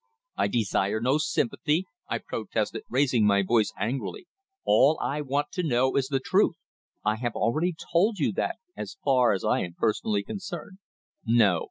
[0.35, 4.25] "I desire no sympathy!" I protested, raising my voice angrily.
[4.65, 6.55] "All I want to know is the truth."
[7.05, 10.79] "I have already told you that, as far as I am personally concerned."
[11.23, 11.59] "No.